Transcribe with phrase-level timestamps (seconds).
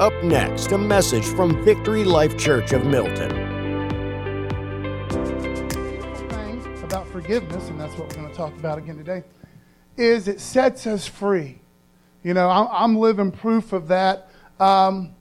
[0.00, 3.30] Up next, a message from Victory Life Church of Milton.
[6.28, 9.24] Thing about forgiveness, and that's what we're going to talk about again today,
[9.96, 11.58] is it sets us free.
[12.22, 14.30] You know, I'm, living proof of that.
[14.60, 15.16] Um,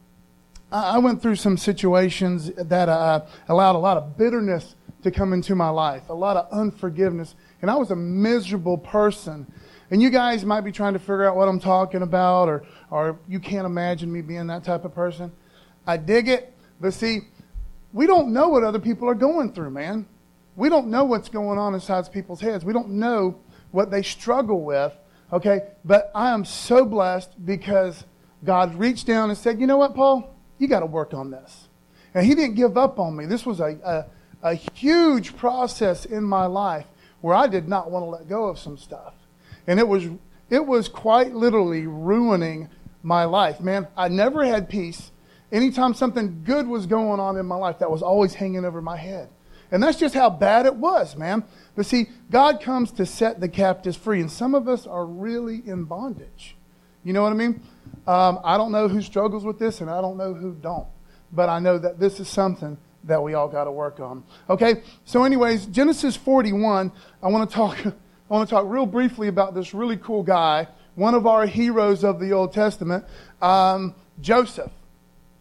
[0.72, 5.34] I I went through some situations that uh, allowed a lot of bitterness to come
[5.34, 7.34] into my life, a lot of unforgiveness,
[7.64, 9.52] and I was a miserable person.
[9.90, 13.20] And you guys might be trying to figure out what I'm talking about, or, or
[13.28, 15.32] you can't imagine me being that type of person.
[15.86, 17.22] I dig it, but see,
[17.94, 20.06] we don't know what other people are going through, man.
[20.58, 22.66] We don't know what's going on inside people's heads.
[22.66, 23.40] We don't know
[23.72, 24.94] what they struggle with,
[25.32, 25.62] okay?
[25.86, 28.04] But I am so blessed because
[28.44, 30.36] God reached down and said, You know what, Paul?
[30.58, 31.68] You got to work on this.
[32.14, 33.26] And He didn't give up on me.
[33.26, 34.06] This was a, a,
[34.52, 36.88] a huge process in my life
[37.22, 39.14] where I did not want to let go of some stuff.
[39.68, 40.06] And it was,
[40.50, 42.70] it was quite literally ruining
[43.04, 43.60] my life.
[43.60, 45.12] Man, I never had peace.
[45.52, 48.98] Anytime something good was going on in my life, that was always hanging over my
[48.98, 49.30] head.
[49.72, 51.44] And that's just how bad it was, man.
[51.76, 55.62] But see, God comes to set the captives free, and some of us are really
[55.66, 56.56] in bondage.
[57.04, 57.62] You know what I mean?
[58.06, 60.88] Um, I don't know who struggles with this, and I don't know who don't.
[61.32, 64.24] But I know that this is something that we all got to work on.
[64.50, 64.82] Okay.
[65.06, 66.92] So, anyways, Genesis 41.
[67.22, 67.78] I want to talk.
[68.30, 72.04] I want to talk real briefly about this really cool guy, one of our heroes
[72.04, 73.06] of the Old Testament,
[73.42, 74.72] um, Joseph.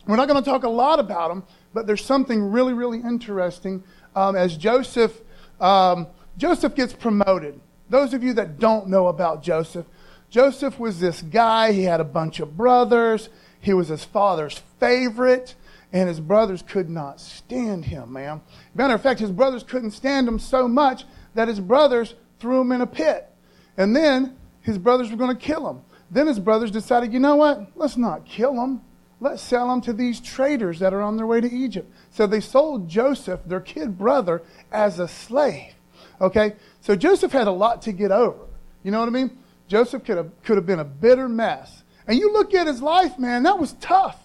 [0.06, 1.42] We're not going to talk a lot about him,
[1.75, 3.83] but there's something really, really interesting
[4.14, 5.20] um, as Joseph.
[5.61, 6.07] Um,
[6.39, 7.61] Joseph gets promoted.
[7.91, 9.87] Those of you that don't know about Joseph,
[10.31, 11.73] Joseph was this guy.
[11.73, 13.31] He had a bunch of brothers.
[13.61, 15.57] He was his father's favorite,
[15.92, 18.42] and his brothers could not stand him, man.
[18.77, 22.73] Matter of fact, his brothers couldn't stand him so much that his brothers threw him
[22.73, 23.31] in a pit.
[23.77, 25.83] And then his brothers were going to kill him.
[26.11, 27.73] Then his brothers decided, you know what?
[27.75, 28.81] Let's not kill him.
[29.20, 31.91] Let's sell him to these traders that are on their way to Egypt.
[32.11, 35.73] So they sold Joseph, their kid brother, as a slave.
[36.20, 36.55] Okay?
[36.80, 38.47] So Joseph had a lot to get over.
[38.83, 39.39] You know what I mean?
[39.68, 41.83] Joseph could have, could have been a bitter mess.
[42.07, 44.20] And you look at his life, man, that was tough.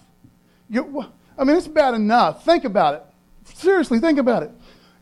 [0.68, 1.06] You,
[1.36, 2.44] I mean, it's bad enough.
[2.44, 3.02] Think about it.
[3.54, 4.50] Seriously, think about it.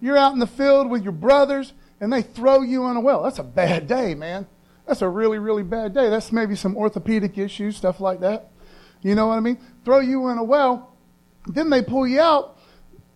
[0.00, 3.22] You're out in the field with your brothers, and they throw you in a well.
[3.22, 4.46] That's a bad day, man.
[4.86, 6.08] That's a really, really bad day.
[6.08, 8.50] That's maybe some orthopedic issues, stuff like that.
[9.02, 9.58] You know what I mean?
[9.84, 10.96] Throw you in a well,
[11.46, 12.58] then they pull you out,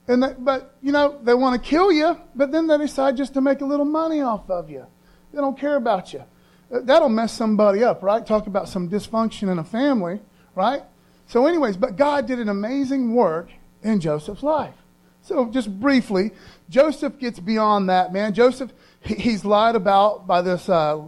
[0.06, 3.34] and they, but you know they want to kill you, but then they decide just
[3.34, 4.87] to make a little money off of you.
[5.33, 6.25] They don't care about you.
[6.73, 8.25] Uh, that'll mess somebody up, right?
[8.25, 10.21] Talk about some dysfunction in a family,
[10.55, 10.83] right?
[11.27, 13.50] So, anyways, but God did an amazing work
[13.83, 14.75] in Joseph's life.
[15.23, 16.33] So, just briefly,
[16.69, 18.34] Joseph gets beyond that, man.
[18.34, 21.02] Joseph, he's lied about by this uh,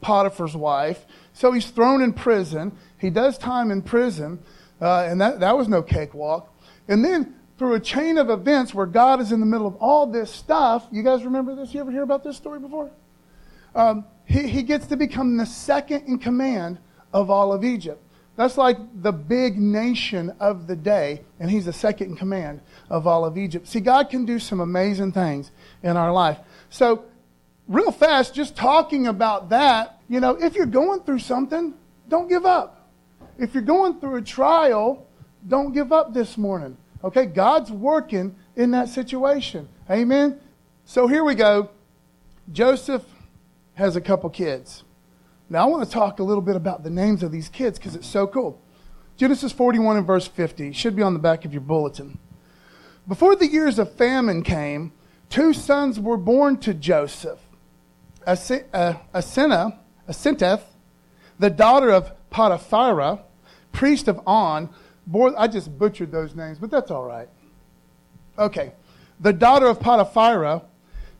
[0.00, 1.06] Potiphar's wife.
[1.32, 2.76] So, he's thrown in prison.
[2.98, 4.40] He does time in prison,
[4.80, 6.54] uh, and that, that was no cakewalk.
[6.88, 10.06] And then, through a chain of events where God is in the middle of all
[10.06, 11.72] this stuff, you guys remember this?
[11.72, 12.90] You ever hear about this story before?
[13.74, 16.78] Um, he, he gets to become the second in command
[17.12, 18.01] of all of Egypt.
[18.36, 23.06] That's like the big nation of the day, and he's the second in command of
[23.06, 23.68] all of Egypt.
[23.68, 25.50] See, God can do some amazing things
[25.82, 26.38] in our life.
[26.70, 27.04] So,
[27.68, 31.74] real fast, just talking about that, you know, if you're going through something,
[32.08, 32.88] don't give up.
[33.38, 35.06] If you're going through a trial,
[35.46, 36.78] don't give up this morning.
[37.04, 37.26] Okay?
[37.26, 39.68] God's working in that situation.
[39.90, 40.40] Amen?
[40.86, 41.68] So, here we go.
[42.50, 43.04] Joseph
[43.74, 44.84] has a couple kids.
[45.52, 47.94] Now, I want to talk a little bit about the names of these kids because
[47.94, 48.58] it's so cool.
[49.18, 52.18] Genesis 41 and verse 50 should be on the back of your bulletin.
[53.06, 54.92] Before the years of famine came,
[55.28, 57.38] two sons were born to Joseph
[58.26, 58.94] Asenah, uh,
[60.08, 60.62] Asinteth,
[61.38, 63.20] the daughter of Potiphera,
[63.72, 64.70] priest of On.
[65.06, 67.28] Bore, I just butchered those names, but that's all right.
[68.38, 68.72] Okay.
[69.20, 70.62] The daughter of Potiphera,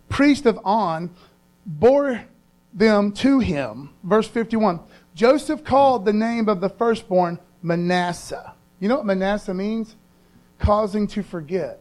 [0.08, 1.10] priest of On,
[1.66, 2.24] bore
[2.72, 3.90] them to him.
[4.02, 4.80] Verse 51
[5.14, 8.54] Joseph called the name of the firstborn Manasseh.
[8.80, 9.96] You know what Manasseh means?
[10.58, 11.80] Causing to forget.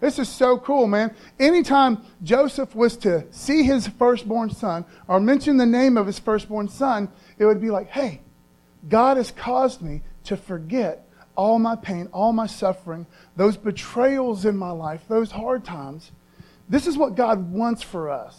[0.00, 1.14] This is so cool, man.
[1.38, 6.68] Anytime Joseph was to see his firstborn son or mention the name of his firstborn
[6.68, 8.22] son, it would be like, hey,
[8.88, 11.06] God has caused me to forget
[11.36, 13.06] all my pain, all my suffering,
[13.36, 16.12] those betrayals in my life, those hard times.
[16.68, 18.38] This is what God wants for us.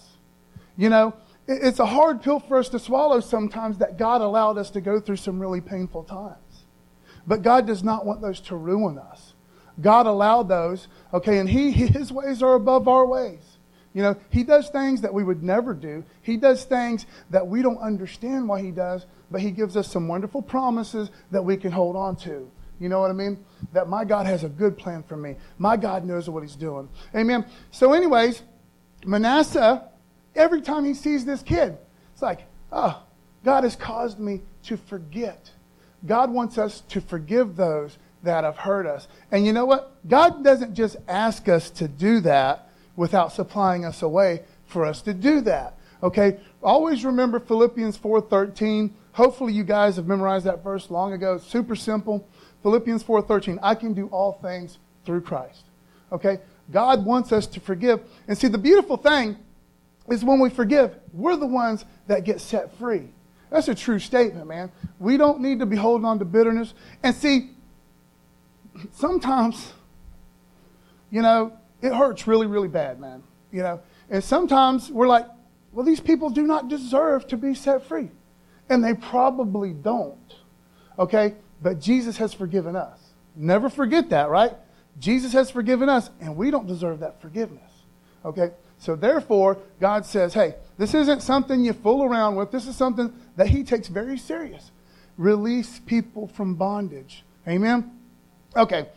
[0.78, 1.14] You know,
[1.52, 5.00] it's a hard pill for us to swallow sometimes that God allowed us to go
[5.00, 6.66] through some really painful times.
[7.26, 9.34] But God does not want those to ruin us.
[9.80, 13.58] God allowed those, okay, and he, His ways are above our ways.
[13.94, 16.04] You know, He does things that we would never do.
[16.22, 20.08] He does things that we don't understand why He does, but He gives us some
[20.08, 22.50] wonderful promises that we can hold on to.
[22.82, 23.38] You know what I mean?
[23.74, 25.36] That my God has a good plan for me.
[25.60, 26.90] My God knows what he's doing.
[27.16, 27.46] Amen.
[27.70, 28.42] So, anyways,
[29.06, 29.88] Manasseh,
[30.36, 31.78] every time he sees this kid,
[32.14, 33.04] it's like, oh,
[33.44, 35.52] God has caused me to forget.
[36.06, 39.08] God wants us to forgive those that have hurt us.
[39.32, 39.96] And you know what?
[40.08, 45.02] God doesn't just ask us to do that without supplying us a way for us
[45.04, 45.78] to do that.
[46.04, 46.40] Okay?
[46.62, 48.92] Always remember Philippians 4:13.
[49.14, 51.36] Hopefully you guys have memorized that verse long ago.
[51.36, 52.28] It's super simple.
[52.64, 53.60] Philippians 4:13.
[53.62, 55.66] I can do all things through Christ.
[56.12, 56.40] Okay?
[56.72, 58.02] God wants us to forgive.
[58.28, 59.38] And see the beautiful thing
[60.10, 63.10] is when we forgive, we're the ones that get set free.
[63.50, 64.72] That's a true statement, man.
[65.00, 66.74] We don't need to be holding on to bitterness.
[67.04, 67.52] And see,
[68.94, 69.74] sometimes,
[71.10, 73.24] you know, it hurts really, really bad, man.
[73.52, 75.28] You know, and sometimes we're like,
[75.74, 78.10] well, these people do not deserve to be set free.
[78.70, 80.36] And they probably don't.
[80.98, 81.36] Okay?
[81.62, 83.00] But Jesus has forgiven us.
[83.36, 84.54] Never forget that, right?
[85.00, 87.70] Jesus has forgiven us, and we don't deserve that forgiveness.
[88.26, 88.52] Okay?
[88.82, 92.50] So therefore, God says, hey, this isn't something you fool around with.
[92.50, 94.72] This is something that He takes very serious.
[95.20, 97.24] Release people from bondage.
[97.48, 97.92] Amen?
[98.56, 98.90] Okay.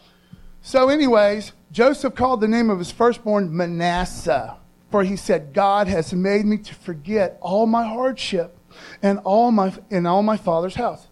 [0.63, 4.57] So, anyways, Joseph called the name of his firstborn Manasseh,
[4.91, 8.57] for he said, God has made me to forget all my hardship
[9.03, 11.09] and all my in all my father's house.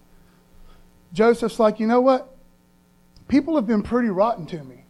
[1.13, 2.35] Joseph's like, you know what?
[3.29, 4.85] People have been pretty rotten to me.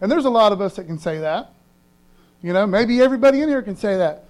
[0.00, 1.52] And there's a lot of us that can say that.
[2.42, 4.24] You know, maybe everybody in here can say that.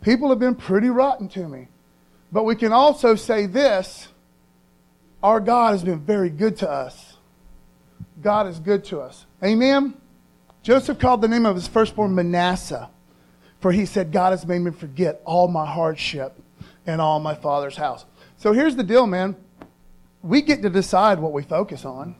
[0.00, 1.68] People have been pretty rotten to me.
[2.32, 4.08] But we can also say this
[5.22, 7.16] our God has been very good to us.
[8.20, 9.26] God is good to us.
[9.42, 9.94] Amen?
[10.62, 12.90] Joseph called the name of his firstborn Manasseh,
[13.60, 16.40] for he said, God has made me forget all my hardship
[16.86, 18.04] and all my father's house.
[18.36, 19.36] So here's the deal, man.
[20.22, 22.16] We get to decide what we focus on.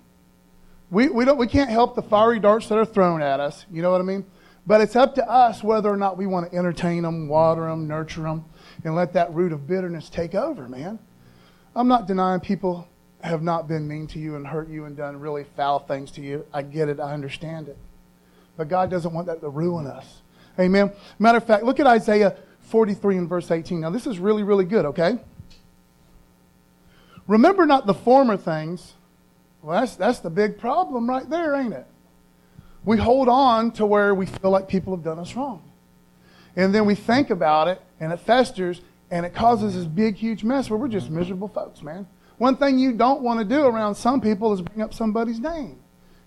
[0.90, 3.64] We, we, don't, we can't help the fiery darts that are thrown at us.
[3.72, 4.24] You know what I mean?
[4.66, 7.88] But it's up to us whether or not we want to entertain them, water them,
[7.88, 8.44] nurture them,
[8.84, 10.98] and let that root of bitterness take over, man.
[11.74, 12.86] I'm not denying people
[13.22, 16.20] have not been mean to you and hurt you and done really foul things to
[16.20, 16.44] you.
[16.52, 17.00] I get it.
[17.00, 17.78] I understand it.
[18.56, 20.22] But God doesn't want that to ruin us.
[20.58, 20.92] Amen.
[21.18, 22.36] Matter of fact, look at Isaiah
[22.68, 23.80] 43 and verse 18.
[23.80, 25.18] Now, this is really, really good, okay?
[27.26, 28.94] Remember not the former things.
[29.62, 31.86] Well, that's, that's the big problem right there, ain't it?
[32.84, 35.62] We hold on to where we feel like people have done us wrong.
[36.56, 38.80] And then we think about it, and it festers,
[39.10, 42.06] and it causes this big, huge mess where we're just miserable folks, man.
[42.38, 45.78] One thing you don't want to do around some people is bring up somebody's name.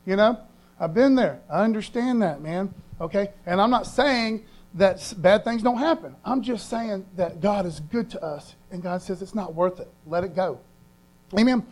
[0.05, 0.39] You know,
[0.79, 1.41] I've been there.
[1.51, 2.73] I understand that, man.
[3.01, 3.31] Okay?
[3.45, 6.15] And I'm not saying that bad things don't happen.
[6.23, 9.79] I'm just saying that God is good to us, and God says it's not worth
[9.79, 9.89] it.
[10.05, 10.59] Let it go.
[11.37, 11.65] Amen.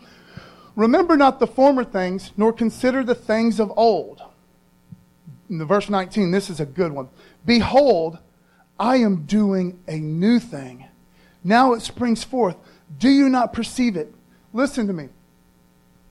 [0.76, 4.22] Remember not the former things, nor consider the things of old.
[5.60, 7.10] Verse 19, this is a good one.
[7.46, 8.18] Behold,
[8.80, 10.86] I am doing a new thing.
[11.44, 12.56] Now it springs forth.
[12.98, 14.14] Do you not perceive it?
[14.54, 15.10] Listen to me.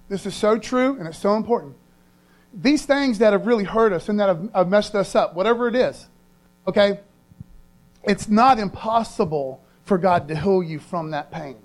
[0.08, 1.76] This is so true and it's so important.
[2.54, 5.68] These things that have really hurt us and that have, have messed us up, whatever
[5.68, 6.06] it is,
[6.66, 7.00] okay,
[8.04, 11.56] it's not impossible for God to heal you from that pain.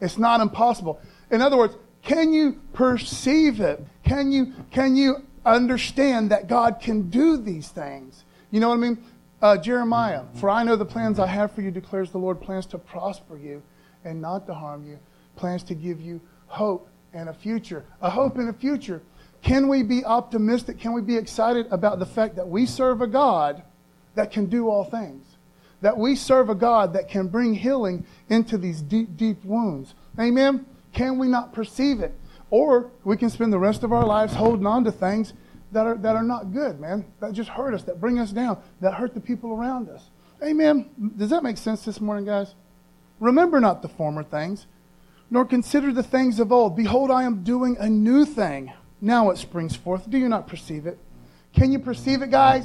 [0.00, 1.00] It's not impossible.
[1.30, 3.84] In other words, can you perceive it?
[4.04, 8.24] Can you, can you understand that God can do these things?
[8.50, 8.98] You know what I mean?
[9.42, 12.66] Uh, Jeremiah, for I know the plans I have for you, declares the Lord, plans
[12.66, 13.62] to prosper you
[14.04, 14.98] and not to harm you,
[15.36, 17.84] plans to give you hope and a future.
[18.02, 19.02] A hope and a future.
[19.42, 20.78] Can we be optimistic?
[20.78, 23.62] Can we be excited about the fact that we serve a God
[24.14, 25.24] that can do all things?
[25.80, 29.94] That we serve a God that can bring healing into these deep, deep wounds.
[30.18, 30.66] Amen?
[30.92, 32.14] Can we not perceive it?
[32.50, 35.32] Or we can spend the rest of our lives holding on to things
[35.72, 38.60] that are, that are not good, man, that just hurt us, that bring us down,
[38.80, 40.10] that hurt the people around us.
[40.42, 40.90] Amen.
[41.16, 42.54] Does that make sense this morning, guys?
[43.20, 44.66] Remember not the former things,
[45.30, 46.76] nor consider the things of old.
[46.76, 48.72] Behold, I am doing a new thing.
[49.00, 50.10] Now it springs forth.
[50.10, 50.98] Do you not perceive it?
[51.54, 52.64] Can you perceive it, guys?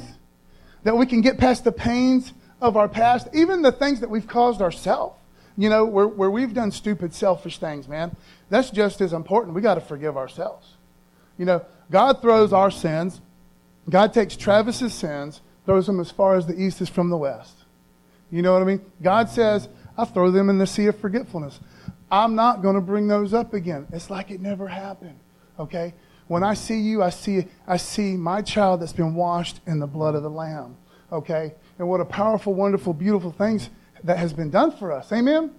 [0.82, 4.26] That we can get past the pains of our past, even the things that we've
[4.26, 5.20] caused ourselves.
[5.58, 8.14] You know, where, where we've done stupid, selfish things, man.
[8.48, 9.54] That's just as important.
[9.54, 10.74] We got to forgive ourselves.
[11.38, 13.20] You know, God throws our sins,
[13.88, 17.54] God takes Travis's sins, throws them as far as the east is from the west.
[18.30, 18.80] You know what I mean?
[19.02, 21.60] God says, I throw them in the sea of forgetfulness.
[22.10, 23.86] I'm not going to bring those up again.
[23.92, 25.18] It's like it never happened.
[25.58, 25.94] Okay?
[26.28, 29.86] When I see you, I see, I see my child that's been washed in the
[29.86, 30.76] blood of the Lamb.
[31.12, 31.54] Okay?
[31.78, 33.70] And what a powerful, wonderful, beautiful things
[34.04, 35.12] that has been done for us.
[35.12, 35.52] Amen?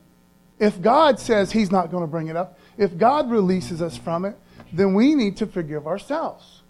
[0.60, 4.26] If God says He's not going to bring it up, if God releases us from
[4.26, 4.38] it,
[4.72, 6.62] then we need to forgive ourselves.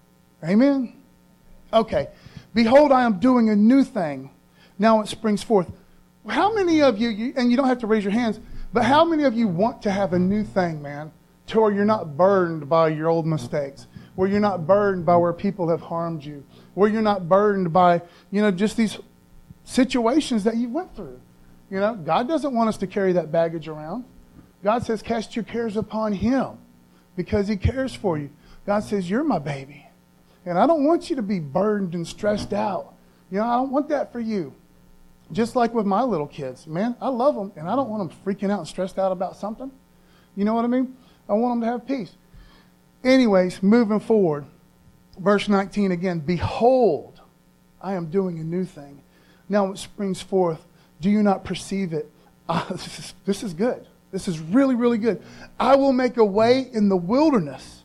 [0.44, 0.94] Amen?
[1.74, 2.10] Okay.
[2.54, 4.32] Behold, I am doing a new thing.
[4.80, 5.72] Now it springs forth.
[6.28, 8.40] How many of you, and you don't have to raise your hands,
[8.74, 11.12] but how many of you want to have a new thing, man,
[11.48, 15.34] to where you're not burdened by your old mistakes, where you're not burdened by where
[15.34, 18.98] people have harmed you, where you're not burdened by, you know, just these
[19.64, 21.20] situations that you went through?
[21.70, 24.06] You know, God doesn't want us to carry that baggage around.
[24.64, 26.58] God says, cast your cares upon Him
[27.16, 28.30] because He cares for you.
[28.66, 29.86] God says, You're my baby.
[30.46, 32.94] And I don't want you to be burdened and stressed out.
[33.32, 34.54] You know, I don't want that for you.
[35.32, 38.18] Just like with my little kids, man, I love them and I don't want them
[38.26, 39.72] freaking out and stressed out about something.
[40.36, 40.96] You know what I mean?
[41.28, 42.14] I want them to have peace.
[43.04, 44.46] Anyways, moving forward,
[45.20, 47.20] verse 19 again Behold,
[47.82, 49.02] I am doing a new thing.
[49.50, 50.66] Now it springs forth.
[51.02, 52.10] Do you not perceive it?
[52.48, 53.86] Uh, this, is, this is good.
[54.12, 55.22] This is really, really good.
[55.60, 57.84] I will make a way in the wilderness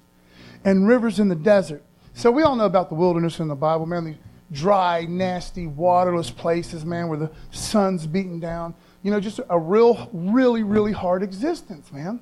[0.65, 1.83] and rivers in the desert.
[2.15, 4.05] So we all know about the wilderness in the Bible, man.
[4.05, 4.17] These
[4.53, 8.75] dry, nasty, waterless places, man, where the sun's beating down.
[9.03, 12.21] You know, just a real, really, really hard existence, man.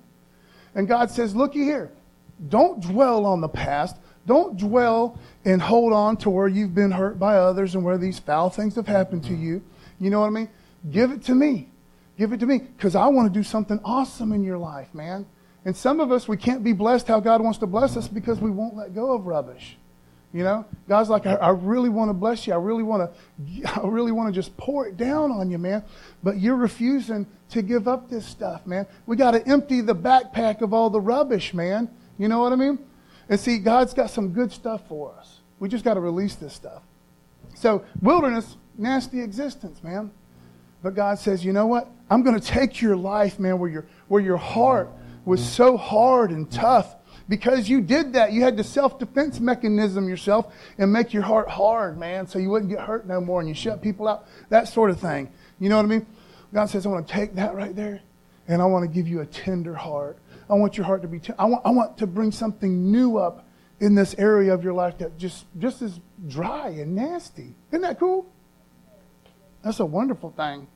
[0.75, 1.90] And God says, looky here.
[2.49, 3.97] Don't dwell on the past.
[4.26, 8.19] Don't dwell and hold on to where you've been hurt by others and where these
[8.19, 9.62] foul things have happened to you.
[9.99, 10.49] You know what I mean?
[10.90, 11.69] Give it to me.
[12.20, 15.24] Give it to me because I want to do something awesome in your life, man.
[15.64, 18.38] And some of us, we can't be blessed how God wants to bless us because
[18.40, 19.78] we won't let go of rubbish.
[20.34, 22.52] You know, God's like, I, I really want to bless you.
[22.52, 25.82] I really want to, I really want to just pour it down on you, man.
[26.22, 28.86] But you're refusing to give up this stuff, man.
[29.06, 31.88] We got to empty the backpack of all the rubbish, man.
[32.18, 32.80] You know what I mean?
[33.30, 35.40] And see, God's got some good stuff for us.
[35.58, 36.82] We just got to release this stuff.
[37.54, 40.10] So, wilderness, nasty existence, man.
[40.82, 41.90] But God says, you know what?
[42.08, 44.90] I'm going to take your life, man, where your, where your heart
[45.25, 46.96] was so hard and tough
[47.28, 48.32] because you did that.
[48.32, 52.50] You had the self defense mechanism yourself and make your heart hard, man, so you
[52.50, 55.30] wouldn't get hurt no more and you shut people out, that sort of thing.
[55.58, 56.06] You know what I mean?
[56.52, 58.00] God says, I want to take that right there
[58.49, 60.18] and I want to give you a tender heart.
[60.49, 63.18] I want your heart to be, t- I, want, I want to bring something new
[63.18, 63.46] up
[63.78, 67.54] in this area of your life that just, just is dry and nasty.
[67.70, 68.26] Isn't that cool?
[69.62, 70.66] That's a wonderful thing.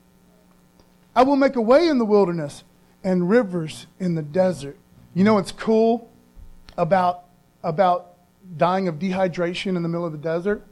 [1.15, 2.63] I will make a way in the wilderness
[3.03, 4.77] and rivers in the desert.
[5.13, 6.09] You know what's cool?
[6.77, 7.25] about,
[7.63, 8.13] about
[8.57, 10.63] dying of dehydration in the middle of the desert?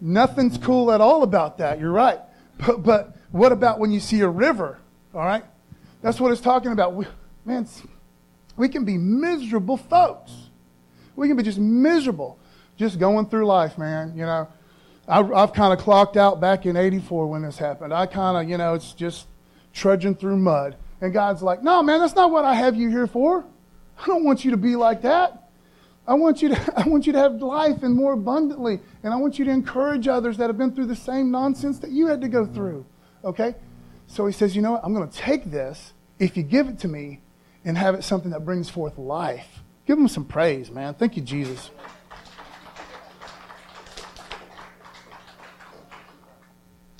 [0.00, 1.80] Nothing's cool at all about that.
[1.80, 2.20] You're right.
[2.58, 4.78] But, but what about when you see a river?
[5.14, 5.44] All right?
[6.02, 6.94] That's what it's talking about.
[6.94, 7.06] We,
[7.44, 7.66] man,
[8.56, 10.32] we can be miserable folks.
[11.16, 12.38] We can be just miserable,
[12.76, 14.14] just going through life, man.
[14.16, 14.48] You know,
[15.08, 17.94] I, I've kind of clocked out back in 84 when this happened.
[17.94, 19.26] I kind of, you know, it's just
[19.72, 20.76] trudging through mud.
[21.00, 23.44] And God's like, no, man, that's not what I have you here for.
[23.98, 25.50] I don't want you to be like that.
[26.08, 28.80] I want you to, I want you to have life and more abundantly.
[29.02, 31.90] And I want you to encourage others that have been through the same nonsense that
[31.90, 32.86] you had to go through.
[33.24, 33.54] Okay?
[34.06, 34.82] So he says, you know what?
[34.84, 37.20] I'm going to take this, if you give it to me,
[37.64, 39.62] and have it something that brings forth life.
[39.86, 40.94] Give him some praise, man.
[40.94, 41.70] Thank you, Jesus.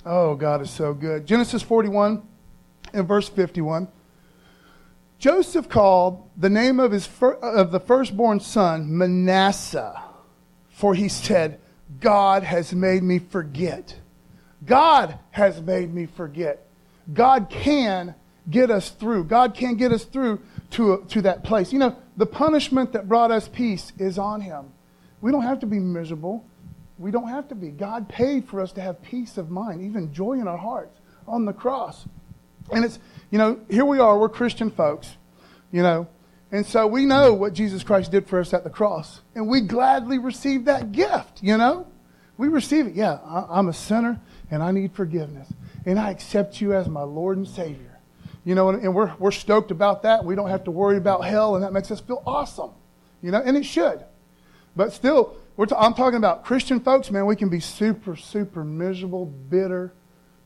[0.07, 1.25] Oh, God is so good.
[1.25, 2.23] Genesis 41
[2.93, 3.89] and verse 51.
[5.19, 10.01] Joseph called the name of, his fir- of the firstborn son Manasseh,
[10.69, 11.59] for he said,
[11.99, 13.95] God has made me forget.
[14.65, 16.65] God has made me forget.
[17.13, 18.15] God can
[18.49, 19.25] get us through.
[19.25, 21.73] God can get us through to, a, to that place.
[21.73, 24.71] You know, the punishment that brought us peace is on him.
[25.19, 26.45] We don't have to be miserable.
[26.97, 27.69] We don't have to be.
[27.69, 31.45] God paid for us to have peace of mind, even joy in our hearts on
[31.45, 32.07] the cross.
[32.71, 32.99] And it's,
[33.31, 35.15] you know, here we are, we're Christian folks,
[35.71, 36.07] you know,
[36.51, 39.21] and so we know what Jesus Christ did for us at the cross.
[39.35, 41.87] And we gladly receive that gift, you know.
[42.37, 42.95] We receive it.
[42.95, 45.51] Yeah, I'm a sinner and I need forgiveness.
[45.85, 47.99] And I accept you as my Lord and Savior.
[48.45, 50.23] You know, and we're, we're stoked about that.
[50.23, 52.71] We don't have to worry about hell, and that makes us feel awesome.
[53.21, 54.05] You know, and it should.
[54.73, 57.25] But still, I'm talking about Christian folks, man.
[57.25, 59.93] We can be super, super miserable, bitter,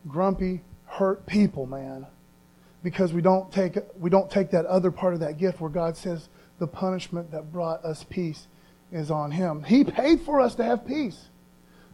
[0.08, 2.06] grumpy, hurt people, man
[2.84, 5.96] because we don't take we don't take that other part of that gift where God
[5.98, 8.48] says the punishment that brought us peace
[8.92, 9.64] is on him.
[9.64, 11.30] He paid for us to have peace.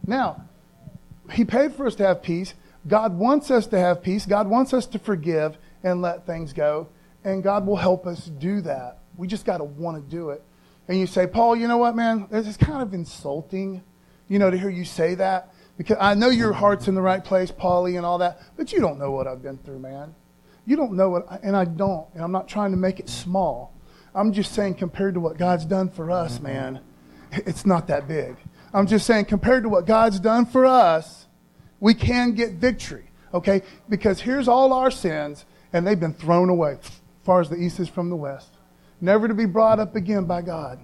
[0.06, 0.44] Now,
[1.30, 2.54] he paid for us to have peace.
[2.86, 4.26] God wants us to have peace.
[4.26, 6.88] God wants us to forgive and let things go,
[7.24, 8.98] and God will help us do that.
[9.16, 10.42] We just got to want to do it.
[10.88, 12.26] And you say, "Paul, you know what, man?
[12.30, 13.82] This is kind of insulting,
[14.26, 17.22] you know, to hear you say that because I know your heart's in the right
[17.22, 20.14] place, Paulie, and all that, but you don't know what I've been through, man."
[20.68, 23.08] You don't know what, I, and I don't, and I'm not trying to make it
[23.08, 23.72] small.
[24.14, 26.80] I'm just saying, compared to what God's done for us, man,
[27.32, 28.36] it's not that big.
[28.74, 31.26] I'm just saying, compared to what God's done for us,
[31.80, 33.62] we can get victory, okay?
[33.88, 37.80] Because here's all our sins, and they've been thrown away as far as the east
[37.80, 38.57] is from the west,
[39.00, 40.78] never to be brought up again by God.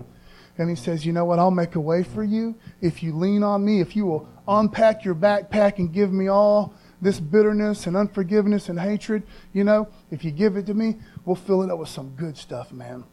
[0.56, 1.38] And he says, You know what?
[1.38, 5.04] I'll make a way for you if you lean on me, if you will unpack
[5.04, 9.24] your backpack and give me all this bitterness and unforgiveness and hatred.
[9.52, 12.36] You know, if you give it to me, we'll fill it up with some good
[12.36, 13.04] stuff, man.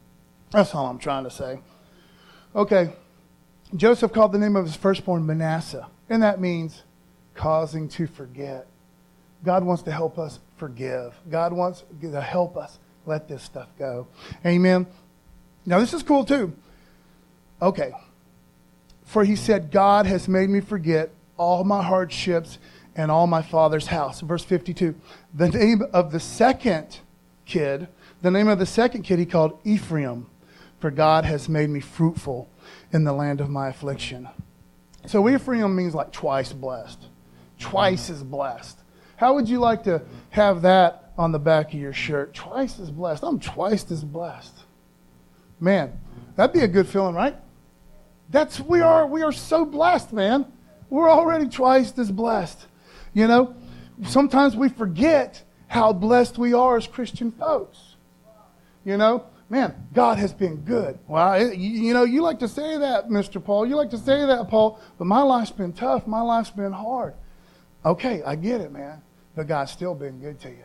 [0.50, 1.60] That's all I'm trying to say.
[2.54, 2.92] Okay.
[3.74, 6.82] Joseph called the name of his firstborn Manasseh, and that means
[7.34, 8.66] causing to forget.
[9.42, 11.18] God wants to help us forgive.
[11.30, 14.06] God wants to help us let this stuff go.
[14.44, 14.86] Amen.
[15.64, 16.52] Now, this is cool too.
[17.60, 17.92] Okay.
[19.04, 22.58] For he said, God has made me forget all my hardships
[22.96, 24.20] and all my father's house.
[24.20, 24.94] Verse 52.
[25.34, 26.98] The name of the second
[27.46, 27.88] kid,
[28.20, 30.26] the name of the second kid he called Ephraim,
[30.80, 32.48] for God has made me fruitful
[32.92, 34.28] in the land of my affliction.
[35.06, 37.06] So Ephraim means like twice blessed.
[37.58, 38.78] Twice as blessed.
[39.16, 42.34] How would you like to have that on the back of your shirt?
[42.34, 43.22] Twice as blessed.
[43.22, 44.54] I'm twice as blessed.
[45.60, 45.98] Man,
[46.36, 47.36] that'd be a good feeling, right?
[48.30, 50.50] That's we are we are so blessed, man.
[50.90, 52.66] We're already twice as blessed.
[53.14, 53.54] You know,
[54.04, 57.78] sometimes we forget how blessed we are as Christian folks.
[58.84, 60.98] You know, man, God has been good.
[61.06, 63.42] Well, it, you, you, know, you like to say that, Mr.
[63.42, 63.66] Paul.
[63.66, 66.06] You like to say that, Paul, but my life's been tough.
[66.06, 67.14] My life's been hard.
[67.84, 69.02] Okay, I get it, man.
[69.34, 70.64] But God's still been good to you.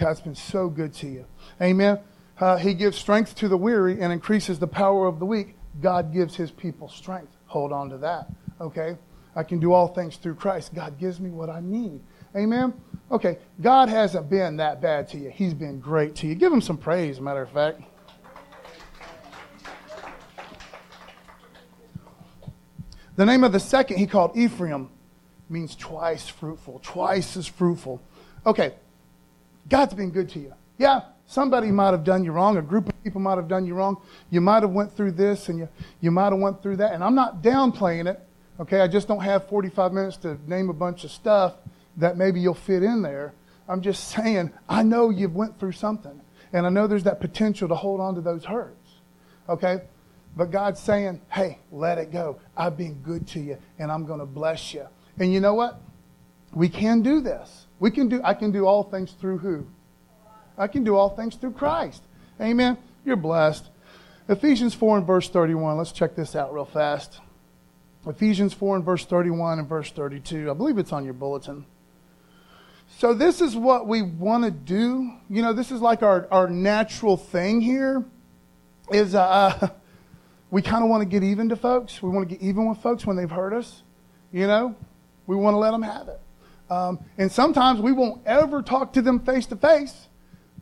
[0.00, 1.26] God's been so good to you.
[1.60, 1.98] Amen.
[2.38, 5.56] Uh, he gives strength to the weary and increases the power of the weak.
[5.82, 7.36] God gives his people strength.
[7.44, 8.28] Hold on to that.
[8.62, 8.96] Okay?
[9.36, 10.74] I can do all things through Christ.
[10.74, 12.00] God gives me what I need.
[12.34, 12.72] Amen?
[13.10, 15.28] Okay, God hasn't been that bad to you.
[15.28, 16.34] He's been great to you.
[16.34, 17.82] Give him some praise, matter of fact.
[23.16, 24.88] The name of the second he called Ephraim
[25.50, 28.02] means twice fruitful, twice as fruitful.
[28.46, 28.74] Okay,
[29.70, 30.52] God's been good to you.
[30.76, 32.58] Yeah, somebody might have done you wrong.
[32.58, 34.02] A group of people might have done you wrong.
[34.28, 35.68] You might have went through this and you,
[36.00, 36.92] you might have went through that.
[36.92, 38.20] And I'm not downplaying it.
[38.58, 41.54] Okay, I just don't have 45 minutes to name a bunch of stuff
[41.96, 43.32] that maybe you'll fit in there.
[43.68, 46.20] I'm just saying, I know you've went through something.
[46.52, 48.90] And I know there's that potential to hold on to those hurts.
[49.48, 49.82] Okay?
[50.36, 52.40] But God's saying, hey, let it go.
[52.56, 54.86] I've been good to you, and I'm going to bless you.
[55.18, 55.80] And you know what?
[56.52, 57.66] We can do this.
[57.80, 59.66] We can do, I can do all things through who?
[60.56, 62.02] I can do all things through Christ.
[62.40, 62.76] Amen.
[63.04, 63.64] You're blessed.
[64.28, 65.78] Ephesians 4 and verse 31.
[65.78, 67.18] Let's check this out real fast.
[68.06, 70.50] Ephesians 4 and verse 31 and verse 32.
[70.50, 71.64] I believe it's on your bulletin.
[72.98, 75.12] So, this is what we want to do.
[75.30, 78.04] You know, this is like our, our natural thing here
[78.92, 79.70] is uh,
[80.50, 82.02] we kind of want to get even to folks.
[82.02, 83.82] We want to get even with folks when they've hurt us.
[84.32, 84.76] You know,
[85.26, 86.20] we want to let them have it.
[86.70, 90.08] Um, and sometimes we won't ever talk to them face to face,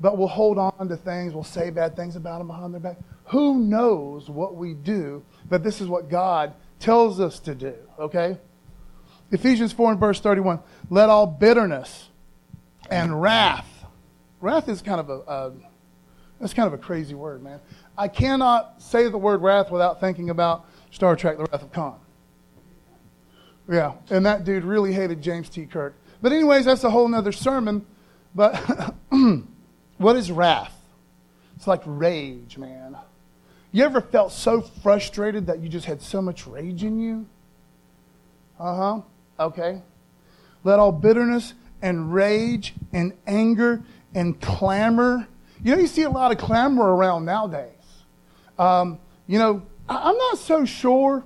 [0.00, 1.34] but we'll hold on to things.
[1.34, 2.96] We'll say bad things about them behind their back.
[3.26, 5.22] Who knows what we do?
[5.48, 8.38] But this is what God tells us to do, okay?
[9.30, 10.60] Ephesians 4 and verse 31.
[10.88, 12.08] Let all bitterness
[12.90, 13.68] and wrath.
[14.40, 15.52] Wrath is kind of a, a
[16.40, 17.60] that's kind of a crazy word, man.
[17.96, 21.98] I cannot say the word wrath without thinking about Star Trek The Wrath of Khan.
[23.70, 25.66] Yeah, and that dude really hated James T.
[25.66, 25.94] Kirk.
[26.22, 27.84] But, anyways, that's a whole other sermon.
[28.34, 28.94] But
[29.98, 30.74] what is wrath?
[31.56, 32.96] It's like rage, man.
[33.72, 37.26] You ever felt so frustrated that you just had so much rage in you?
[38.58, 39.00] Uh huh.
[39.38, 39.82] Okay.
[40.64, 43.82] Let all bitterness and rage and anger
[44.14, 45.28] and clamor.
[45.62, 47.72] You know, you see a lot of clamor around nowadays.
[48.58, 51.24] Um, you know, I'm not so sure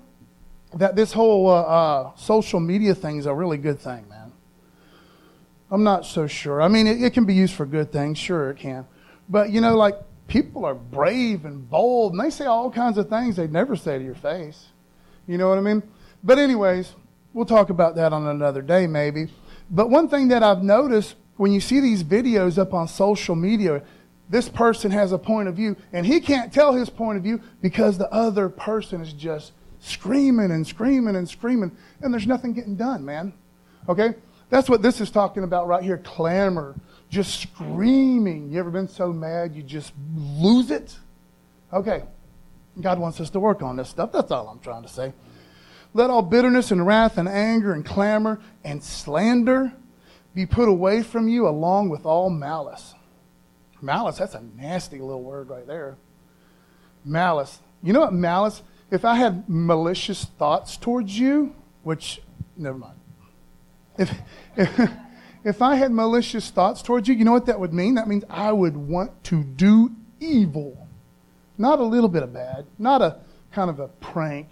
[0.74, 4.32] that this whole uh, uh, social media thing is a really good thing, man.
[5.70, 6.60] I'm not so sure.
[6.60, 8.86] I mean, it, it can be used for good things, sure it can.
[9.28, 9.94] But, you know, like
[10.28, 13.98] people are brave and bold, and they say all kinds of things they'd never say
[13.98, 14.66] to your face.
[15.26, 15.82] You know what I mean?
[16.22, 16.94] But, anyways,
[17.32, 19.28] we'll talk about that on another day, maybe.
[19.70, 23.82] But one thing that I've noticed when you see these videos up on social media,
[24.28, 27.40] this person has a point of view, and he can't tell his point of view
[27.60, 32.76] because the other person is just screaming and screaming and screaming, and there's nothing getting
[32.76, 33.34] done, man.
[33.88, 34.14] Okay?
[34.48, 36.74] That's what this is talking about right here clamor
[37.10, 38.50] just screaming.
[38.50, 40.96] You ever been so mad you just lose it?
[41.72, 42.04] Okay.
[42.80, 44.12] God wants us to work on this stuff.
[44.12, 45.12] That's all I'm trying to say.
[45.92, 49.74] Let all bitterness and wrath and anger and clamor and slander
[50.34, 52.94] be put away from you along with all malice.
[53.82, 55.96] Malice, that's a nasty little word right there.
[57.04, 57.58] Malice.
[57.82, 58.62] You know what malice?
[58.92, 62.20] If I had malicious thoughts towards you, which,
[62.58, 62.98] never mind.
[63.96, 64.12] If,
[64.54, 64.90] if,
[65.44, 67.94] if I had malicious thoughts towards you, you know what that would mean?
[67.94, 70.86] That means I would want to do evil.
[71.56, 73.16] Not a little bit of bad, not a
[73.50, 74.48] kind of a prank,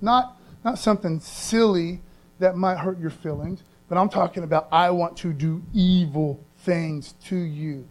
[0.00, 2.00] not, not something silly
[2.38, 7.12] that might hurt your feelings, but I'm talking about I want to do evil things
[7.26, 7.86] to you.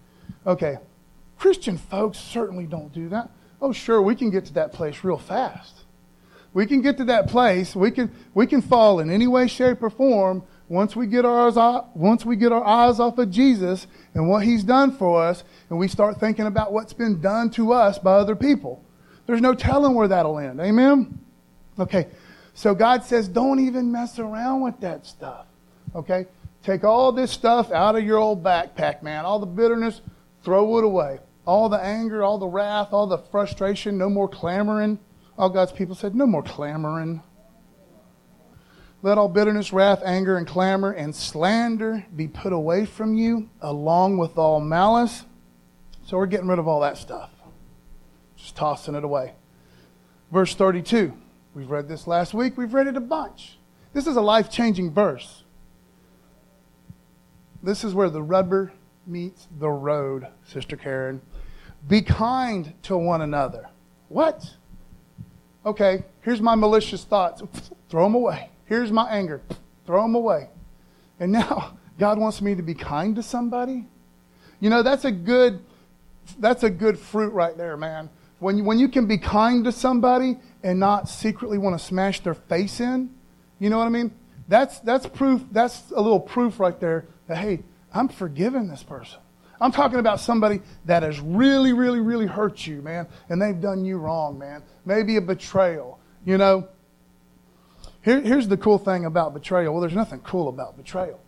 [0.48, 0.80] Okay,
[1.38, 3.30] Christian folks certainly don't do that.
[3.62, 5.74] Oh, sure, we can get to that place real fast.
[6.54, 7.76] We can get to that place.
[7.76, 11.86] We can, we can fall in any way, shape, or form once we get our
[11.94, 15.80] once we get our eyes off of Jesus and what He's done for us, and
[15.80, 18.84] we start thinking about what's been done to us by other people.
[19.28, 20.60] There's no telling where that'll end.
[20.60, 21.20] Amen?
[21.80, 22.08] Okay,
[22.54, 25.46] so God says, don't even mess around with that stuff.
[25.94, 26.26] Okay?
[26.64, 29.26] Take all this stuff out of your old backpack, man.
[29.26, 30.02] All the bitterness,
[30.44, 31.20] throw it away.
[31.48, 35.00] All the anger, all the wrath, all the frustration, no more clamoring.
[35.38, 37.24] All God's people said, no more clamoring.
[39.02, 44.18] Let all bitterness, wrath, anger, and clamor and slander be put away from you, along
[44.18, 45.24] with all malice.
[46.06, 47.30] So we're getting rid of all that stuff,
[48.36, 49.34] just tossing it away.
[50.32, 51.14] Verse 32.
[51.54, 52.58] We've read this last week.
[52.58, 53.58] We've read it a bunch.
[53.94, 55.44] This is a life changing verse.
[57.64, 58.74] This is where the rubber
[59.06, 61.22] meets the road, Sister Karen.
[61.88, 63.70] Be kind to one another.
[64.10, 64.56] What?
[65.66, 67.42] Okay, here's my malicious thoughts.
[67.90, 68.50] Throw them away.
[68.66, 69.42] Here's my anger.
[69.86, 70.50] Throw them away.
[71.20, 73.86] And now God wants me to be kind to somebody.
[74.60, 75.60] You know, that's a good
[76.40, 78.10] that's a good fruit right there, man.
[78.40, 82.20] When you, when you can be kind to somebody and not secretly want to smash
[82.20, 83.10] their face in,
[83.60, 84.12] you know what I mean?
[84.48, 87.64] That's that's proof that's a little proof right there that hey,
[87.94, 89.20] I'm forgiving this person.
[89.60, 93.86] I'm talking about somebody that has really, really, really hurt you, man, and they've done
[93.86, 94.64] you wrong, man.
[94.86, 96.68] Maybe a betrayal, you know.
[98.04, 99.74] Here, here's the cool thing about betrayal.
[99.74, 101.20] Well, there's nothing cool about betrayal.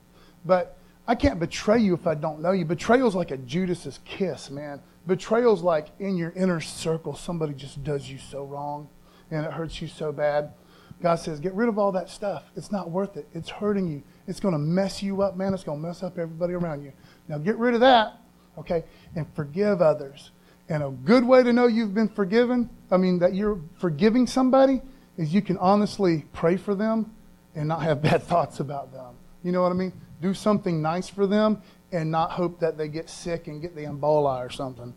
[0.46, 2.66] But I can't betray you if I don't know you.
[2.66, 4.80] Betrayal's like a Judas's kiss, man.
[5.08, 8.90] Betrayal's like in your inner circle, somebody just does you so wrong
[9.32, 10.54] and it hurts you so bad.
[11.02, 12.44] God says, get rid of all that stuff.
[12.56, 13.28] It's not worth it.
[13.34, 14.04] It's hurting you.
[14.28, 15.54] It's going to mess you up, man.
[15.54, 16.92] It's going to mess up everybody around you.
[17.28, 18.19] Now get rid of that,
[18.60, 18.84] okay,
[19.16, 20.32] and forgive others.
[20.70, 24.82] And a good way to know you've been forgiven, I mean, that you're forgiving somebody,
[25.18, 27.14] is you can honestly pray for them
[27.56, 29.16] and not have bad thoughts about them.
[29.44, 29.94] You know what I mean?
[30.22, 33.84] Do something nice for them and not hope that they get sick and get the
[33.84, 34.94] Ebola or something.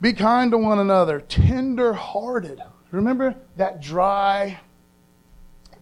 [0.00, 2.60] Be kind to one another, tender hearted.
[2.90, 4.58] Remember that dry,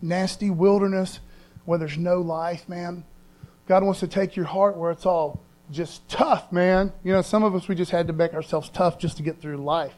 [0.02, 1.20] nasty wilderness
[1.64, 3.04] where there's no life, man?
[3.66, 6.92] God wants to take your heart where it's all just tough, man.
[7.04, 9.40] You know, some of us, we just had to make ourselves tough just to get
[9.40, 9.94] through life.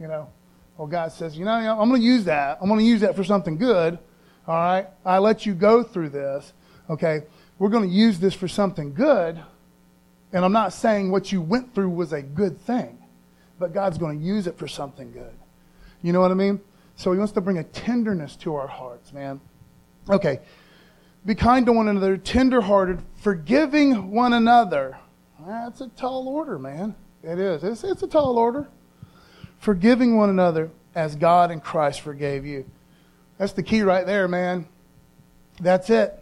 [0.00, 0.28] You know,
[0.76, 2.58] well, God says, you know, I'm going to use that.
[2.60, 3.98] I'm going to use that for something good.
[4.46, 4.86] All right?
[5.04, 6.52] I let you go through this.
[6.90, 7.22] Okay?
[7.58, 9.40] We're going to use this for something good.
[10.32, 12.98] And I'm not saying what you went through was a good thing
[13.58, 15.32] but God's going to use it for something good.
[16.02, 16.60] You know what I mean?
[16.96, 19.40] So he wants to bring a tenderness to our hearts, man.
[20.08, 20.40] Okay.
[21.24, 24.98] Be kind to one another, tenderhearted, forgiving one another.
[25.46, 26.96] That's a tall order, man.
[27.22, 27.62] It is.
[27.62, 28.66] It's, it's a tall order.
[29.60, 32.64] Forgiving one another as God and Christ forgave you.
[33.38, 34.66] That's the key right there, man.
[35.60, 36.20] That's it.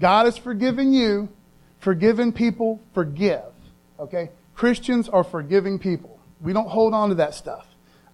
[0.00, 1.30] God has forgiven you.
[1.78, 3.44] Forgiven people forgive.
[3.98, 4.30] Okay?
[4.54, 6.20] Christians are forgiving people.
[6.42, 7.66] We don't hold on to that stuff.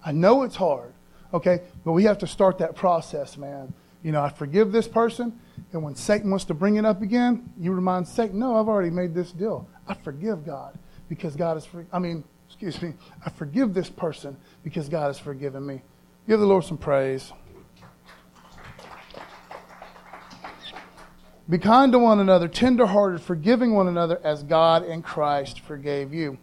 [0.05, 0.93] I know it's hard,
[1.33, 1.61] okay?
[1.83, 3.73] But we have to start that process, man.
[4.03, 5.39] You know, I forgive this person,
[5.71, 8.89] and when Satan wants to bring it up again, you remind Satan, no, I've already
[8.89, 9.67] made this deal.
[9.87, 10.77] I forgive God
[11.09, 11.85] because God is free.
[11.91, 12.93] I mean, excuse me,
[13.25, 15.81] I forgive this person because God has forgiven me.
[16.27, 17.31] Give the Lord some praise.
[21.49, 26.37] Be kind to one another, tenderhearted, forgiving one another as God in Christ forgave you.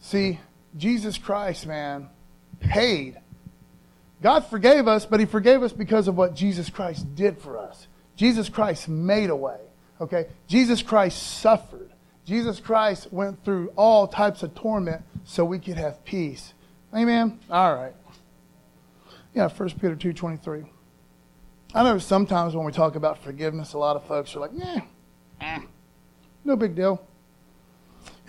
[0.00, 0.40] See,
[0.76, 2.08] Jesus Christ, man,
[2.58, 3.20] paid.
[4.22, 7.86] God forgave us, but He forgave us because of what Jesus Christ did for us.
[8.16, 9.58] Jesus Christ made a way.
[10.00, 10.26] Okay?
[10.46, 11.91] Jesus Christ suffered.
[12.24, 16.54] Jesus Christ went through all types of torment so we could have peace.
[16.94, 17.40] Amen?
[17.50, 17.94] All right.
[19.34, 20.66] Yeah, 1 Peter 2.23.
[21.74, 24.80] I know sometimes when we talk about forgiveness, a lot of folks are like, yeah,
[25.40, 25.60] eh,
[26.44, 27.04] no big deal.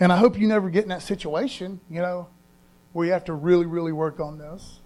[0.00, 2.28] And I hope you never get in that situation, you know,
[2.92, 4.80] where you have to really, really work on this.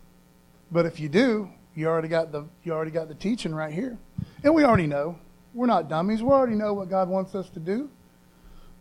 [0.70, 3.96] But if you do, you already got the you already got the teaching right here.
[4.42, 5.18] And we already know.
[5.54, 6.22] We're not dummies.
[6.22, 7.90] We already know what God wants us to do.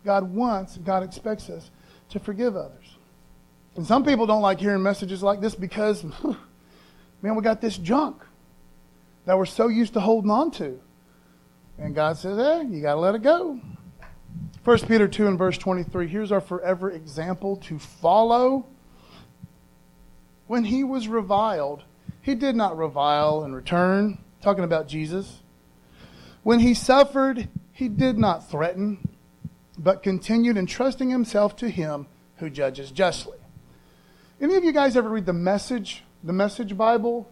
[0.08, 1.70] God wants, God expects us
[2.08, 2.96] to forgive others.
[3.76, 6.02] And some people don't like hearing messages like this because,
[7.22, 8.22] man, we got this junk
[9.26, 10.80] that we're so used to holding on to.
[11.76, 13.60] And God says, eh, you got to let it go.
[14.64, 18.64] 1 Peter 2 and verse 23 here's our forever example to follow.
[20.46, 21.82] When he was reviled,
[22.22, 25.42] he did not revile in return, talking about Jesus.
[26.44, 29.07] When he suffered, he did not threaten,
[29.78, 33.38] but continued entrusting himself to him who judges justly.
[34.40, 37.30] Any of you guys ever read the message, the message Bible?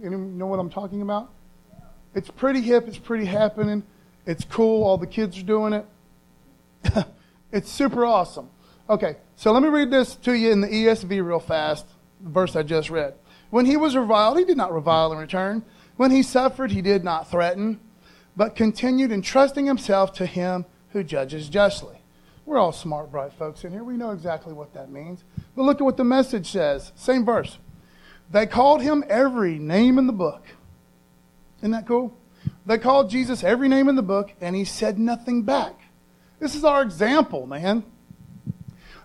[0.00, 1.30] You know what I'm talking about?
[2.14, 3.82] It's pretty hip, it's pretty happening,
[4.26, 5.86] it's cool, all the kids are doing it.
[7.52, 8.50] it's super awesome.
[8.88, 11.86] Okay, so let me read this to you in the ESV real fast,
[12.20, 13.14] the verse I just read.
[13.50, 15.64] When he was reviled, he did not revile in return.
[15.96, 17.80] When he suffered, he did not threaten,
[18.36, 21.96] but continued entrusting himself to him who judges justly.
[22.46, 23.84] We're all smart, bright folks in here.
[23.84, 25.22] We know exactly what that means.
[25.54, 26.92] But look at what the message says.
[26.96, 27.58] Same verse.
[28.30, 30.46] They called him every name in the book.
[31.58, 32.16] Isn't that cool?
[32.64, 35.74] They called Jesus every name in the book, and he said nothing back.
[36.38, 37.84] This is our example, man.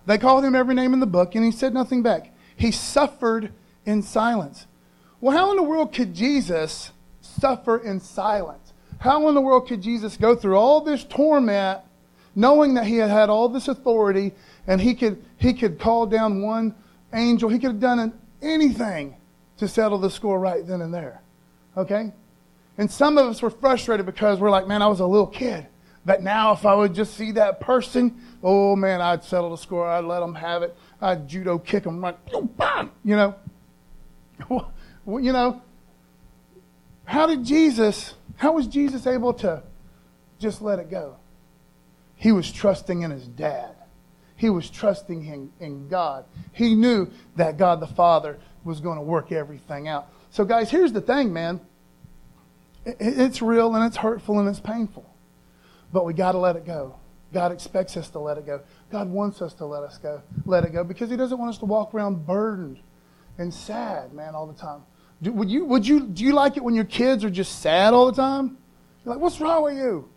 [0.05, 2.33] They called him every name in the book, and he said nothing back.
[2.55, 3.51] He suffered
[3.85, 4.67] in silence.
[5.19, 8.62] Well, how in the world could Jesus suffer in silence?
[9.03, 11.81] How in the world could Jesus go through all this torment
[12.35, 14.31] knowing that he had had all this authority
[14.65, 16.73] and he could, he could call down one
[17.13, 17.49] angel.
[17.49, 19.17] He could have done anything
[19.57, 21.21] to settle the score right then and there.
[21.75, 22.13] Okay?
[22.77, 25.67] And some of us were frustrated because we're like, man, I was a little kid.
[26.05, 29.85] But now, if I would just see that person, oh man, I'd settle the score.
[29.85, 30.77] I'd let them have it.
[31.01, 32.17] I'd judo kick them right,
[33.03, 33.35] you know.
[35.05, 35.61] you know,
[37.05, 39.63] how did Jesus, how was Jesus able to
[40.39, 41.17] just let it go?
[42.15, 43.75] He was trusting in his dad.
[44.35, 46.25] He was trusting in, in God.
[46.53, 50.07] He knew that God the Father was going to work everything out.
[50.31, 51.61] So, guys, here's the thing, man.
[52.85, 55.05] It, it's real and it's hurtful and it's painful.
[55.91, 56.95] But we got to let it go.
[57.33, 58.61] God expects us to let it go.
[58.91, 61.57] God wants us to let us go, let it go, because He doesn't want us
[61.59, 62.79] to walk around burdened
[63.37, 64.83] and sad, man, all the time.
[65.31, 68.07] Would you, would you, do you like it when your kids are just sad all
[68.11, 68.57] the time?
[69.05, 70.09] You're like, what's wrong with you?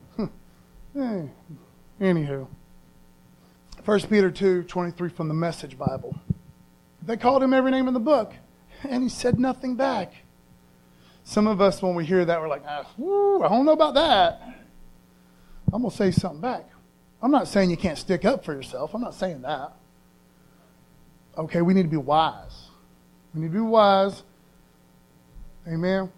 [0.95, 1.31] hey,
[2.01, 2.47] Anywho,
[3.85, 6.19] 1 Peter 2 23 from the Message Bible.
[7.03, 8.35] They called him every name in the book,
[8.83, 10.13] and he said nothing back.
[11.25, 13.95] Some of us, when we hear that, we're like, ah, woo, I don't know about
[13.95, 14.43] that.
[15.73, 16.69] I'm going to say something back.
[17.23, 18.95] I'm not saying you can't stick up for yourself.
[18.95, 19.73] I'm not saying that.
[21.37, 22.69] Okay, we need to be wise.
[23.35, 24.23] We need to be wise.
[25.67, 26.11] Amen.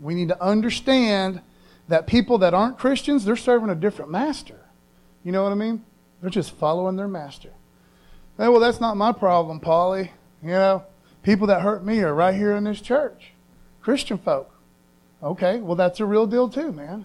[0.00, 1.40] We need to understand
[1.88, 4.60] that people that aren't Christians, they're serving a different master.
[5.24, 5.84] You know what I mean?
[6.20, 7.50] They're just following their master.
[8.36, 10.10] Hey, well, that's not my problem, Paulie.
[10.42, 10.84] You know,
[11.22, 13.32] people that hurt me are right here in this church.
[13.80, 14.52] Christian folk.
[15.22, 17.04] Okay, well, that's a real deal too, man.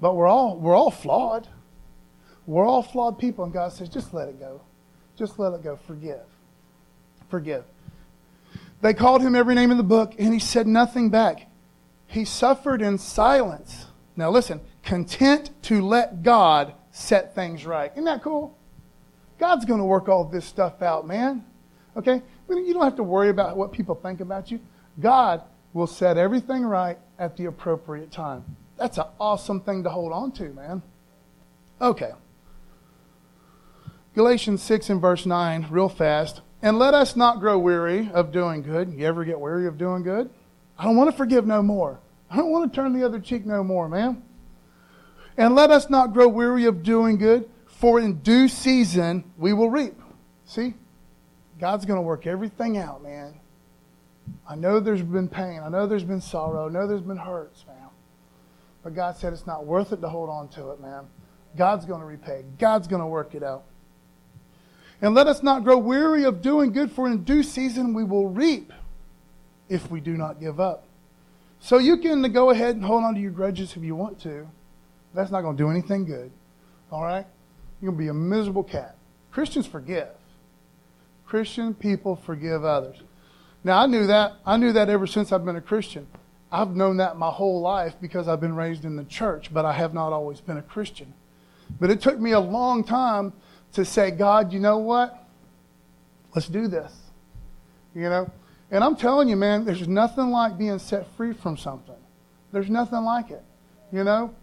[0.00, 1.46] But we're all we're all flawed.
[2.46, 4.62] We're all flawed people, and God says, just let it go.
[5.16, 5.76] Just let it go.
[5.76, 6.24] Forgive.
[7.28, 7.64] Forgive.
[8.80, 11.46] They called him every name in the book, and he said nothing back.
[12.06, 13.86] He suffered in silence.
[14.16, 17.92] Now listen, content to let God set things right.
[17.92, 18.56] Isn't that cool?
[19.38, 21.44] God's going to work all this stuff out, man.
[21.96, 22.22] Okay?
[22.48, 24.60] You don't have to worry about what people think about you.
[24.98, 28.44] God will set everything right at the appropriate time.
[28.76, 30.82] That's an awesome thing to hold on to, man.
[31.80, 32.10] Okay.
[34.14, 36.40] Galatians 6 and verse 9, real fast.
[36.62, 38.92] And let us not grow weary of doing good.
[38.92, 40.28] You ever get weary of doing good?
[40.78, 42.00] I don't want to forgive no more.
[42.30, 44.22] I don't want to turn the other cheek no more, man.
[45.36, 49.70] And let us not grow weary of doing good, for in due season we will
[49.70, 49.94] reap.
[50.44, 50.74] See?
[51.58, 53.34] God's going to work everything out, man.
[54.48, 55.60] I know there's been pain.
[55.64, 56.68] I know there's been sorrow.
[56.68, 57.88] I know there's been hurts, man.
[58.82, 61.06] But God said it's not worth it to hold on to it, man.
[61.56, 62.44] God's going to repay.
[62.58, 63.64] God's going to work it out.
[65.02, 68.28] And let us not grow weary of doing good, for in due season we will
[68.28, 68.72] reap
[69.68, 70.84] if we do not give up.
[71.60, 74.46] So you can go ahead and hold on to your grudges if you want to.
[75.14, 76.30] That's not going to do anything good.
[76.90, 77.26] All right?
[77.80, 78.96] You're going to be a miserable cat.
[79.30, 80.08] Christians forgive.
[81.26, 82.96] Christian people forgive others.
[83.62, 84.34] Now, I knew that.
[84.44, 86.06] I knew that ever since I've been a Christian.
[86.50, 89.72] I've known that my whole life because I've been raised in the church, but I
[89.72, 91.14] have not always been a Christian.
[91.78, 93.32] But it took me a long time
[93.74, 95.26] to say, God, you know what?
[96.34, 96.92] Let's do this.
[97.94, 98.30] You know?
[98.70, 101.96] And I'm telling you, man, there's nothing like being set free from something.
[102.52, 103.42] There's nothing like it.
[103.92, 104.34] You know?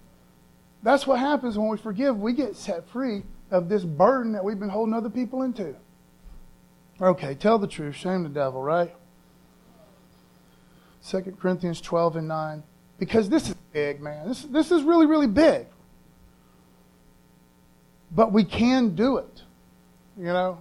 [0.83, 2.19] That's what happens when we forgive.
[2.19, 5.75] We get set free of this burden that we've been holding other people into.
[7.01, 7.95] Okay, tell the truth.
[7.95, 8.93] Shame the devil, right?
[11.07, 12.63] 2 Corinthians 12 and 9.
[12.99, 14.27] Because this is big, man.
[14.27, 15.67] This, this is really, really big.
[18.11, 19.43] But we can do it.
[20.17, 20.59] You know,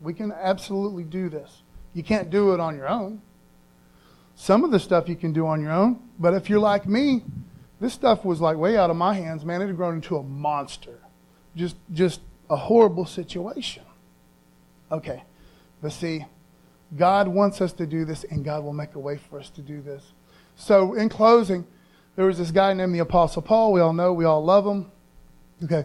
[0.00, 1.62] we can absolutely do this.
[1.92, 3.22] You can't do it on your own.
[4.34, 7.22] Some of the stuff you can do on your own, but if you're like me,
[7.80, 9.62] this stuff was like way out of my hands, man.
[9.62, 10.98] It had grown into a monster.
[11.54, 13.84] Just just a horrible situation.
[14.90, 15.22] Okay.
[15.80, 16.24] But see,
[16.96, 19.60] God wants us to do this, and God will make a way for us to
[19.60, 20.12] do this.
[20.56, 21.66] So, in closing,
[22.16, 23.72] there was this guy named the Apostle Paul.
[23.72, 24.90] We all know, we all love him.
[25.62, 25.84] Okay.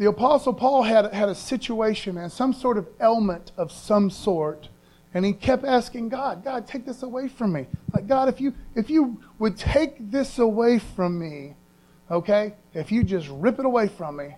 [0.00, 4.70] The Apostle Paul had, had a situation, man, some sort of ailment of some sort.
[5.12, 7.66] And he kept asking God, God, take this away from me.
[7.92, 11.54] Like, God, if you, if you would take this away from me,
[12.10, 14.36] okay, if you just rip it away from me,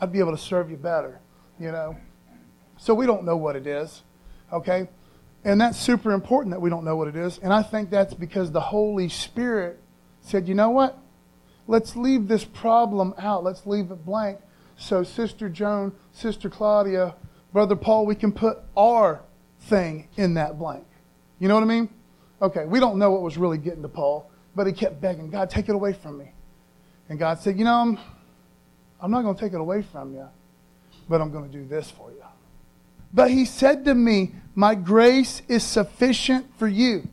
[0.00, 1.20] I'd be able to serve you better,
[1.60, 1.94] you know?
[2.78, 4.02] So we don't know what it is,
[4.50, 4.88] okay?
[5.44, 7.38] And that's super important that we don't know what it is.
[7.40, 9.78] And I think that's because the Holy Spirit
[10.22, 10.96] said, you know what?
[11.66, 13.44] Let's leave this problem out.
[13.44, 14.38] Let's leave it blank.
[14.76, 17.14] So, Sister Joan, Sister Claudia,
[17.52, 19.22] Brother Paul, we can put our
[19.60, 20.84] thing in that blank.
[21.38, 21.88] You know what I mean?
[22.40, 25.50] Okay, we don't know what was really getting to Paul, but he kept begging, God,
[25.50, 26.32] take it away from me.
[27.08, 27.98] And God said, You know, I'm,
[29.00, 30.28] I'm not going to take it away from you,
[31.08, 32.22] but I'm going to do this for you.
[33.12, 37.08] But he said to me, My grace is sufficient for you.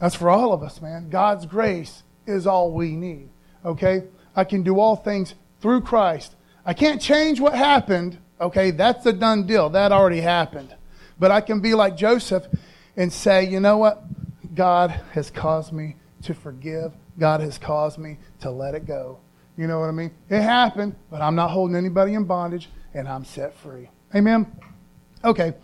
[0.00, 1.10] That's for all of us, man.
[1.10, 3.28] God's grace is all we need.
[3.64, 4.04] Okay?
[4.34, 6.34] I can do all things through Christ.
[6.64, 8.18] I can't change what happened.
[8.40, 8.70] Okay?
[8.70, 9.70] That's a done deal.
[9.70, 10.74] That already happened.
[11.18, 12.46] But I can be like Joseph
[12.96, 14.04] and say, you know what?
[14.54, 16.92] God has caused me to forgive.
[17.18, 19.18] God has caused me to let it go.
[19.56, 20.12] You know what I mean?
[20.30, 23.90] It happened, but I'm not holding anybody in bondage and I'm set free.
[24.14, 24.46] Amen?
[25.24, 25.54] Okay.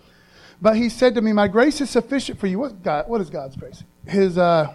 [0.61, 2.59] But he said to me, My grace is sufficient for you.
[2.59, 3.85] What, God, what is God's grace?
[4.07, 4.74] His, uh,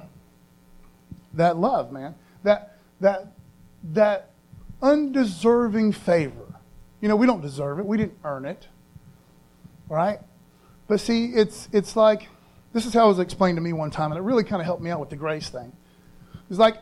[1.33, 2.15] that love, man.
[2.43, 3.33] That, that,
[3.91, 4.29] that
[4.81, 6.45] undeserving favor.
[7.01, 7.85] You know, we don't deserve it.
[7.85, 8.67] We didn't earn it.
[9.87, 10.19] Right?
[10.87, 12.27] But see, it's, it's like,
[12.73, 14.65] this is how it was explained to me one time, and it really kind of
[14.65, 15.71] helped me out with the grace thing.
[16.49, 16.77] It's like,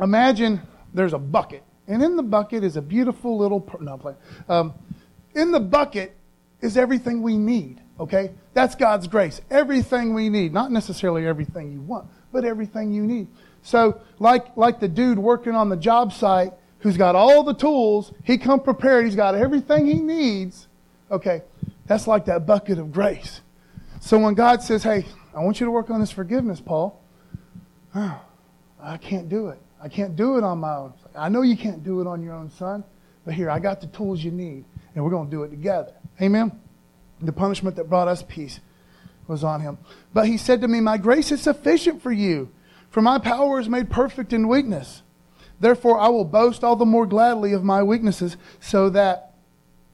[0.00, 0.60] imagine
[0.92, 4.16] there's a bucket, and in the bucket is a beautiful little, no.
[4.48, 4.74] Um,
[5.34, 6.16] in the bucket
[6.60, 8.30] is everything we need, okay?
[8.54, 9.40] That's God's grace.
[9.50, 10.52] Everything we need.
[10.52, 13.28] Not necessarily everything you want, but everything you need.
[13.62, 18.12] So, like, like the dude working on the job site who's got all the tools,
[18.24, 20.68] he come prepared, he's got everything he needs,
[21.10, 21.42] okay?
[21.86, 23.40] That's like that bucket of grace.
[24.00, 27.00] So when God says, hey, I want you to work on this forgiveness, Paul,
[27.94, 28.20] oh,
[28.82, 29.58] I can't do it.
[29.82, 30.94] I can't do it on my own.
[31.16, 32.84] I know you can't do it on your own, son,
[33.24, 34.64] but here, I got the tools you need,
[34.94, 35.92] and we're going to do it together.
[36.20, 36.52] Amen?
[37.20, 38.60] The punishment that brought us peace
[39.26, 39.78] was on him.
[40.12, 42.50] But he said to me, My grace is sufficient for you,
[42.90, 45.02] for my power is made perfect in weakness.
[45.60, 49.34] Therefore, I will boast all the more gladly of my weaknesses, so that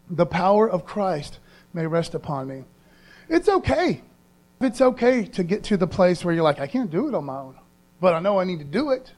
[0.08, 1.38] the power of Christ
[1.74, 2.64] may rest upon me.
[3.28, 4.02] It's okay.
[4.60, 7.24] It's okay to get to the place where you're like, I can't do it on
[7.24, 7.56] my own,
[8.00, 9.12] but I know I need to do it.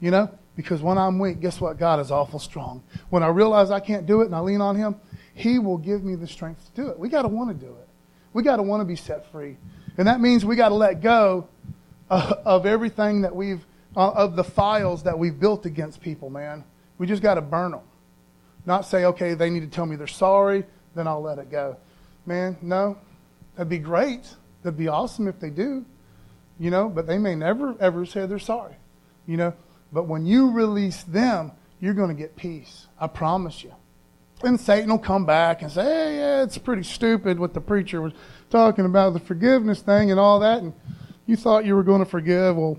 [0.00, 1.78] You know, because when I'm weak, guess what?
[1.78, 2.82] God is awful strong.
[3.10, 4.96] When I realize I can't do it and I lean on Him,
[5.34, 6.98] He will give me the strength to do it.
[6.98, 7.88] We got to want to do it.
[8.32, 9.56] We got to want to be set free.
[9.96, 11.48] And that means we got to let go
[12.10, 13.64] uh, of everything that we've,
[13.96, 16.64] Uh, of the files that we've built against people, man.
[16.98, 17.80] We just got to burn them.
[18.66, 21.76] Not say, okay, they need to tell me they're sorry then I'll let it go.
[22.26, 22.96] Man, no,
[23.54, 24.28] that'd be great.
[24.62, 25.84] That'd be awesome if they do,
[26.58, 28.74] you know, but they may never, ever say they're sorry,
[29.26, 29.52] you know.
[29.92, 32.86] But when you release them, you're going to get peace.
[32.98, 33.74] I promise you.
[34.42, 38.00] And Satan will come back and say, hey, yeah, it's pretty stupid what the preacher
[38.00, 38.12] was
[38.50, 40.62] talking about, the forgiveness thing and all that.
[40.62, 40.72] And
[41.26, 42.56] you thought you were going to forgive.
[42.56, 42.78] Well,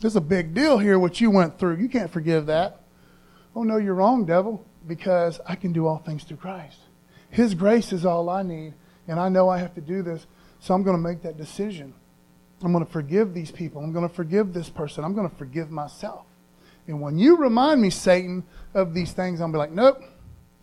[0.00, 1.76] there's a big deal here, what you went through.
[1.76, 2.80] You can't forgive that.
[3.54, 6.78] Oh, no, you're wrong, devil, because I can do all things through Christ.
[7.30, 8.74] His grace is all I need,
[9.06, 10.26] and I know I have to do this,
[10.60, 11.94] so I'm going to make that decision.
[12.62, 13.82] I'm going to forgive these people.
[13.82, 15.04] I'm going to forgive this person.
[15.04, 16.24] I'm going to forgive myself.
[16.86, 18.44] And when you remind me, Satan,
[18.74, 20.02] of these things, I'll be like, nope,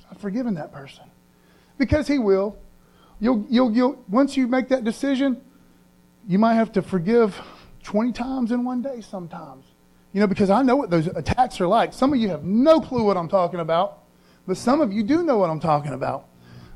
[0.09, 1.03] I've forgiven that person.
[1.77, 2.57] Because he will.
[3.19, 5.41] You'll, you'll, you'll, once you make that decision,
[6.27, 7.39] you might have to forgive
[7.85, 9.65] 20 times in one day sometimes.
[10.11, 11.93] You know, because I know what those attacks are like.
[11.93, 14.03] Some of you have no clue what I'm talking about,
[14.47, 16.27] but some of you do know what I'm talking about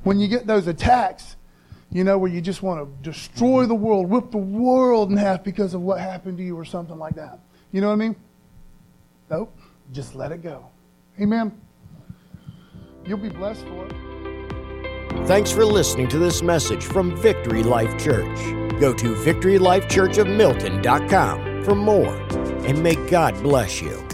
[0.04, 1.36] when you get those attacks,
[1.92, 5.44] you know, where you just want to destroy the world, whip the world in half
[5.44, 7.40] because of what happened to you or something like that.
[7.72, 8.16] You know what I mean?
[9.30, 9.58] Nope.
[9.92, 10.66] Just let it go.
[11.20, 11.60] Amen.
[13.06, 14.19] You'll be blessed for it.
[15.26, 18.38] Thanks for listening to this message from Victory Life Church.
[18.80, 22.16] Go to victorylifechurchofmilton.com for more,
[22.66, 24.08] and may God bless you.